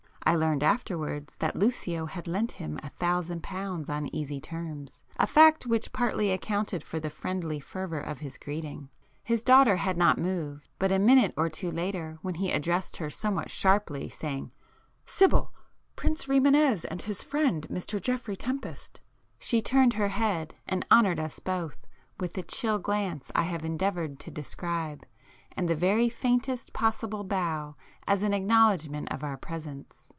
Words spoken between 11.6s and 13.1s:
later when he addressed her